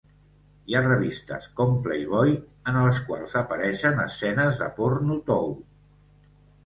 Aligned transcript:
Hi 0.69 0.75
ha 0.75 0.79
revistes 0.85 1.49
com 1.59 1.75
Playboy, 1.87 2.33
en 2.71 2.79
les 2.85 3.03
quals 3.11 3.37
apareixen 3.43 4.03
escenes 4.07 4.59
de 4.63 4.71
porno 4.81 5.23
tou. 5.29 5.55